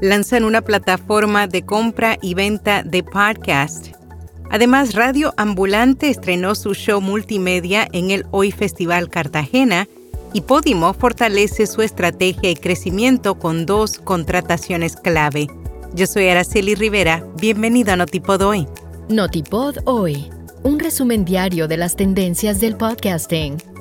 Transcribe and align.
lanzan 0.00 0.44
una 0.44 0.60
plataforma 0.62 1.46
de 1.46 1.62
compra 1.64 2.18
y 2.20 2.34
venta 2.34 2.82
de 2.82 3.02
podcast. 3.02 3.88
Además, 4.50 4.94
Radio 4.94 5.34
Ambulante 5.36 6.08
estrenó 6.08 6.54
su 6.54 6.74
show 6.74 7.00
multimedia 7.00 7.88
en 7.92 8.10
el 8.10 8.26
Hoy 8.30 8.52
Festival 8.52 9.08
Cartagena 9.08 9.88
y 10.32 10.42
Podimo 10.42 10.92
fortalece 10.92 11.66
su 11.66 11.82
estrategia 11.82 12.50
y 12.50 12.56
crecimiento 12.56 13.38
con 13.38 13.66
dos 13.66 13.98
contrataciones 13.98 14.96
clave. 14.96 15.48
Yo 15.94 16.06
soy 16.06 16.28
Araceli 16.28 16.74
Rivera, 16.74 17.24
bienvenido 17.40 17.92
a 17.92 17.96
Notipod 17.96 18.42
Hoy. 18.42 18.68
Notipod 19.08 19.78
Hoy, 19.84 20.30
un 20.62 20.78
resumen 20.78 21.24
diario 21.24 21.68
de 21.68 21.76
las 21.76 21.96
tendencias 21.96 22.60
del 22.60 22.76
podcasting. 22.76 23.75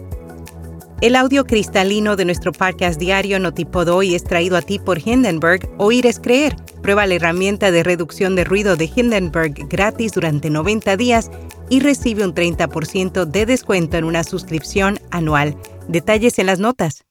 El 1.02 1.18
audio 1.18 1.44
cristalino 1.46 2.16
de 2.16 2.24
nuestro 2.24 2.54
podcast 2.54 2.98
diario 2.98 3.38
Notipod 3.38 3.90
Hoy 3.90 4.16
es 4.16 4.24
traído 4.24 4.56
a 4.56 4.62
ti 4.62 4.80
por 4.80 4.98
Hindenburg. 4.98 5.70
Oír 5.78 6.06
es 6.06 6.22
creer. 6.22 6.56
Prueba 6.82 7.06
la 7.06 7.16
herramienta 7.16 7.70
de 7.70 7.84
reducción 7.84 8.36
de 8.38 8.46
ruido 8.46 8.78
de 8.78 8.90
Hindenburg 8.96 9.68
gratis 9.68 10.14
durante 10.14 10.50
90 10.50 10.96
días 10.96 11.30
y 11.70 11.82
recibe 11.82 12.24
un 12.24 12.34
30% 12.34 13.26
de 13.26 13.46
descuento 13.46 13.98
en 13.98 14.06
una 14.06 14.24
suscripción 14.24 14.98
anual. 15.12 15.58
Detalles 15.90 16.40
en 16.40 16.46
las 16.46 16.60
notas. 16.60 17.04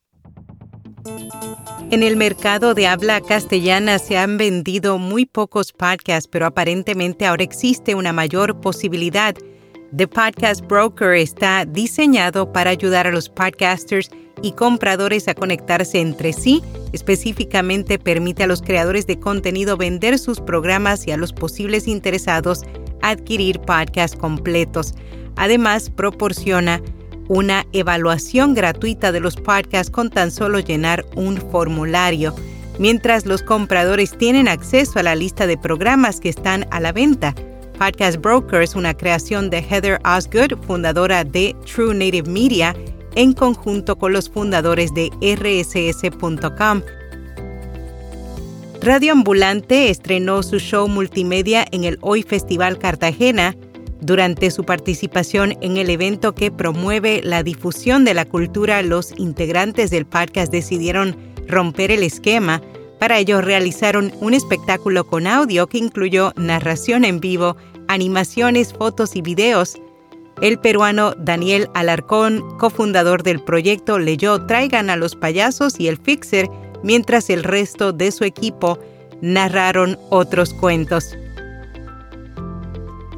En 1.91 2.03
el 2.03 2.17
mercado 2.17 2.73
de 2.75 2.87
habla 2.87 3.21
castellana 3.21 3.99
se 3.99 4.17
han 4.17 4.39
vendido 4.39 4.97
muy 4.97 5.27
pocos 5.27 5.73
podcasts, 5.73 6.29
pero 6.33 6.47
aparentemente 6.47 7.27
ahora 7.27 7.45
existe 7.45 7.95
una 7.95 8.15
mayor 8.15 8.61
posibilidad 8.61 9.37
The 9.93 10.09
Podcast 10.09 10.67
Broker 10.67 11.15
está 11.15 11.65
diseñado 11.65 12.53
para 12.53 12.71
ayudar 12.71 13.07
a 13.07 13.13
los 13.13 13.29
podcasters 13.29 14.11
y 14.43 14.53
compradores 14.53 15.29
a 15.29 15.35
conectarse 15.35 16.01
entre 16.01 16.33
sí. 16.33 16.63
Específicamente 16.93 17.99
permite 17.99 18.43
a 18.43 18.47
los 18.47 18.61
creadores 18.61 19.07
de 19.07 19.21
contenido 19.21 19.77
vender 19.77 20.19
sus 20.19 20.41
programas 20.41 21.07
y 21.07 21.13
a 21.13 21.17
los 21.17 21.33
posibles 21.33 21.87
interesados 21.87 22.63
adquirir 23.03 23.61
podcasts 23.61 24.17
completos. 24.17 24.95
Además, 25.37 25.91
proporciona 25.91 26.83
una 27.29 27.67
evaluación 27.73 28.55
gratuita 28.55 29.13
de 29.13 29.21
los 29.21 29.37
podcasts 29.37 29.91
con 29.91 30.11
tan 30.11 30.31
solo 30.31 30.59
llenar 30.61 31.07
un 31.17 31.37
formulario, 31.37 32.35
mientras 32.79 33.27
los 33.27 33.43
compradores 33.43 34.17
tienen 34.19 34.49
acceso 34.49 34.99
a 34.99 35.03
la 35.03 35.15
lista 35.15 35.47
de 35.47 35.57
programas 35.57 36.21
que 36.21 36.29
están 36.29 36.67
a 36.71 36.81
la 36.81 36.93
venta. 36.93 37.35
Podcast 37.85 38.19
Broker 38.23 38.63
es 38.63 38.77
una 38.77 38.95
creación 38.95 39.51
de 39.51 39.59
Heather 39.59 40.01
Osgood, 40.07 40.59
fundadora 40.67 41.23
de 41.23 41.55
True 41.67 41.95
Native 41.95 42.31
Media, 42.31 42.75
en 43.15 43.35
conjunto 43.35 43.99
con 43.99 44.15
los 44.15 44.31
fundadores 44.31 44.95
de 44.95 45.11
rss.com. 45.21 46.81
Radio 48.81 49.13
Ambulante 49.13 49.91
estrenó 49.91 50.43
su 50.43 50.61
show 50.61 50.89
multimedia 50.89 51.67
en 51.73 51.85
el 51.85 51.99
Hoy 52.01 52.23
Festival 52.23 52.79
Cartagena 52.79 53.55
durante 54.01 54.51
su 54.51 54.65
participación 54.65 55.55
en 55.61 55.77
el 55.77 55.91
evento 55.91 56.35
que 56.35 56.51
promueve 56.51 57.21
la 57.23 57.43
difusión 57.43 58.07
de 58.07 58.15
la 58.15 58.25
cultura, 58.25 58.81
los 58.81 59.13
integrantes 59.19 59.91
del 59.91 60.07
podcast 60.07 60.51
decidieron 60.51 61.15
romper 61.49 61.91
el 61.91 62.03
esquema 62.03 62.63
para 63.05 63.19
ello 63.19 63.43
realizaron 63.43 64.15
un 64.21 64.33
espectáculo 64.33 65.05
con 65.07 65.27
audio 65.27 65.67
que 65.67 65.77
incluyó 65.77 66.33
narración 66.37 67.05
en 67.05 67.21
vivo, 67.21 67.55
animaciones, 67.89 68.73
fotos 68.73 69.17
y 69.17 69.23
videos. 69.23 69.77
El 70.41 70.59
peruano 70.59 71.15
Daniel 71.17 71.69
Alarcón, 71.75 72.43
cofundador 72.59 73.23
del 73.23 73.41
proyecto, 73.41 73.99
leyó 73.99 74.47
Traigan 74.47 74.91
a 74.91 74.97
los 74.97 75.15
payasos 75.15 75.79
y 75.79 75.89
el 75.89 75.97
Fixer, 75.97 76.49
mientras 76.83 77.31
el 77.31 77.45
resto 77.45 77.93
de 77.93 78.11
su 78.11 78.25
equipo 78.25 78.79
narraron 79.21 79.99
otros 80.11 80.53
cuentos. 80.55 81.17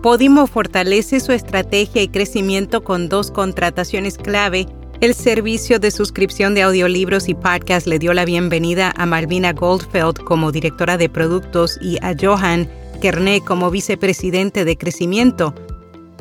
Podimo 0.03 0.47
fortalece 0.47 1.21
su 1.21 1.33
estrategia 1.33 2.03
y 2.03 2.09
crecimiento 2.09 2.85
con 2.85 3.09
dos 3.09 3.31
contrataciones 3.31 4.19
clave 4.19 4.67
el 5.03 5.15
servicio 5.15 5.79
de 5.79 5.91
suscripción 5.91 6.55
de 6.55 6.63
audiolibros 6.63 7.29
y 7.29 7.35
podcasts 7.35 7.87
le 7.87 7.99
dio 7.99 8.15
la 8.15 8.25
bienvenida 8.25 8.95
a 8.97 9.05
Malvina 9.05 9.53
Goldfeld 9.53 10.25
como 10.25 10.53
directora 10.53 10.97
de 10.97 11.11
productos 11.11 11.79
y 11.83 11.99
a 12.01 12.15
Johan 12.19 12.67
Kerney 13.07 13.41
como 13.41 13.71
vicepresidente 13.71 14.65
de 14.65 14.77
crecimiento. 14.77 15.55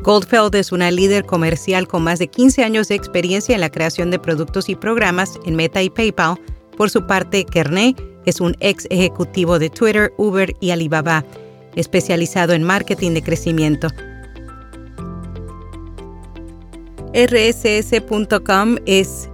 Goldfeld 0.03 0.53
es 0.53 0.71
una 0.71 0.91
líder 0.91 1.25
comercial 1.25 1.87
con 1.87 2.03
más 2.03 2.19
de 2.19 2.27
15 2.27 2.63
años 2.63 2.89
de 2.89 2.93
experiencia 2.93 3.55
en 3.55 3.61
la 3.61 3.71
creación 3.71 4.11
de 4.11 4.19
productos 4.19 4.69
y 4.69 4.75
programas 4.75 5.39
en 5.47 5.55
Meta 5.55 5.81
y 5.81 5.89
PayPal. 5.89 6.39
Por 6.77 6.91
su 6.91 7.07
parte, 7.07 7.43
Kerney 7.43 7.95
es 8.27 8.39
un 8.39 8.55
ex 8.59 8.85
ejecutivo 8.91 9.57
de 9.57 9.71
Twitter, 9.71 10.13
Uber 10.17 10.55
y 10.59 10.69
Alibaba, 10.69 11.25
especializado 11.75 12.53
en 12.53 12.61
marketing 12.61 13.15
de 13.15 13.23
crecimiento. 13.23 13.87
rss.com 17.15 18.75
es 18.85 19.27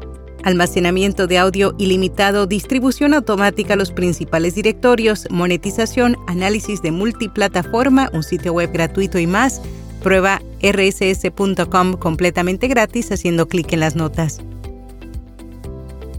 almacenamiento 0.43 1.27
de 1.27 1.37
audio 1.37 1.75
ilimitado, 1.77 2.47
distribución 2.47 3.13
automática 3.13 3.73
a 3.73 3.77
los 3.77 3.91
principales 3.91 4.55
directorios, 4.55 5.27
monetización, 5.29 6.17
análisis 6.27 6.81
de 6.81 6.91
multiplataforma, 6.91 8.09
un 8.13 8.23
sitio 8.23 8.53
web 8.53 8.71
gratuito 8.71 9.19
y 9.19 9.27
más. 9.27 9.61
Prueba 10.03 10.41
rss.com 10.61 11.93
completamente 11.93 12.67
gratis 12.67 13.11
haciendo 13.11 13.47
clic 13.47 13.71
en 13.73 13.79
las 13.81 13.95
notas. 13.95 14.41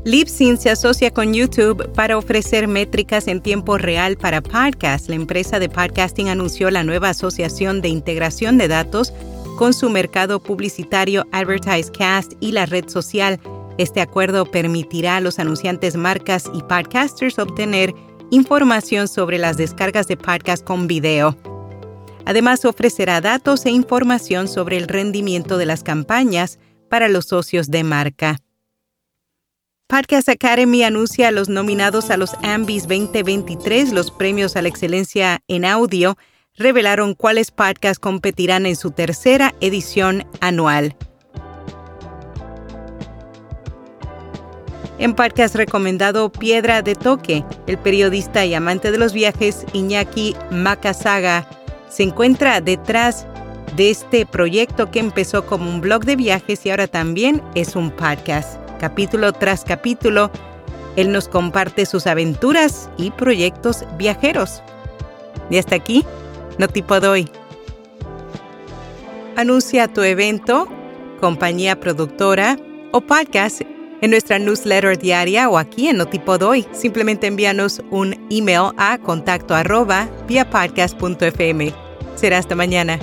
Libsyn 0.05 0.59
se 0.59 0.71
asocia 0.71 1.12
con 1.12 1.33
YouTube 1.33 1.89
para 1.93 2.19
ofrecer 2.19 2.66
métricas 2.66 3.28
en 3.28 3.41
tiempo 3.41 3.78
real 3.78 4.16
para 4.16 4.41
podcasts. 4.41 5.09
La 5.09 5.15
empresa 5.15 5.60
de 5.60 5.69
podcasting 5.69 6.28
anunció 6.28 6.72
la 6.72 6.83
nueva 6.83 7.10
asociación 7.10 7.81
de 7.81 7.89
integración 7.89 8.59
de 8.59 8.66
datos 8.66 9.12
con 9.56 9.72
su 9.72 9.91
mercado 9.91 10.41
publicitario 10.41 11.25
AdvertiseCast 11.31 12.33
y 12.41 12.50
la 12.50 12.66
red 12.66 12.89
social. 12.89 13.39
Este 13.78 14.00
acuerdo 14.00 14.44
permitirá 14.44 15.16
a 15.16 15.21
los 15.21 15.38
anunciantes 15.38 15.97
marcas 15.97 16.50
y 16.55 16.62
podcasters 16.62 17.38
obtener 17.38 17.94
información 18.31 19.09
sobre 19.09 19.38
las 19.38 19.56
descargas 19.56 20.06
de 20.09 20.16
podcast 20.16 20.65
con 20.65 20.87
video. 20.87 21.37
Además, 22.25 22.65
ofrecerá 22.65 23.21
datos 23.21 23.66
e 23.66 23.71
información 23.71 24.49
sobre 24.49 24.77
el 24.77 24.88
rendimiento 24.88 25.59
de 25.59 25.66
las 25.66 25.83
campañas 25.83 26.59
para 26.88 27.09
los 27.09 27.27
socios 27.27 27.71
de 27.71 27.84
marca. 27.84 28.38
Podcast 29.89 30.28
Academy 30.28 30.84
anuncia 30.84 31.28
a 31.28 31.33
los 31.33 31.49
nominados 31.49 32.10
a 32.10 32.16
los 32.16 32.33
AMBIS 32.43 32.84
2023, 32.84 33.93
los 33.93 34.10
premios 34.10 34.56
a 34.56 34.62
la 34.62 34.69
excelencia 34.69 35.43
en 35.49 35.65
audio, 35.65 36.16
revelaron 36.54 37.15
cuáles 37.15 37.50
podcasts 37.50 37.99
competirán 37.99 38.65
en 38.66 38.77
su 38.77 38.91
tercera 38.91 39.54
edición 39.60 40.25
anual. 40.41 40.97
En 44.98 45.15
podcast 45.15 45.54
recomendado 45.54 46.31
Piedra 46.31 46.82
de 46.82 46.94
Toque, 46.94 47.44
el 47.66 47.78
periodista 47.78 48.44
y 48.44 48.54
amante 48.54 48.93
de 48.93 48.98
los 48.98 49.12
viajes 49.12 49.65
Iñaki 49.72 50.37
Makasaga 50.50 51.48
se 51.88 52.04
encuentra 52.04 52.60
detrás 52.60 53.26
de 53.76 53.91
este 53.91 54.26
proyecto 54.26 54.91
que 54.91 55.00
empezó 55.00 55.47
como 55.47 55.69
un 55.69 55.81
blog 55.81 56.04
de 56.04 56.16
viajes 56.16 56.65
y 56.66 56.71
ahora 56.71 56.87
también 56.87 57.42
es 57.54 57.76
un 57.76 57.91
podcast. 57.91 58.59
Capítulo 58.81 59.32
tras 59.32 59.65
capítulo, 59.65 60.31
él 60.97 61.12
nos 61.12 61.28
comparte 61.28 61.87
sus 61.87 62.06
aventuras 62.06 62.91
y 62.97 63.10
proyectos 63.10 63.84
viajeros. 63.97 64.62
Y 65.50 65.59
hasta 65.59 65.76
aquí, 65.76 66.04
no 66.59 66.69
tipo 66.69 67.00
doy. 67.00 67.31
Anuncia 69.37 69.88
tu 69.88 70.03
evento, 70.03 70.69
compañía 71.21 71.81
productora 71.81 72.59
o 72.92 73.00
podcast 73.00 73.62
en 74.03 74.11
nuestra 74.11 74.39
newsletter 74.39 74.99
diaria 74.99 75.49
o 75.49 75.57
aquí 75.57 75.89
en 75.89 75.97
Notipo 75.97 76.37
Doy. 76.37 76.67
Simplemente 76.73 77.27
envíanos 77.27 77.81
un 77.91 78.27
email 78.31 78.73
a 78.77 78.99
contacto 78.99 79.54
arroba 79.54 80.10
via. 80.28 80.47
Será 82.16 82.39
hasta 82.39 82.54
mañana. 82.54 82.99